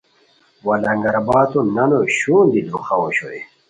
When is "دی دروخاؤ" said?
2.51-3.01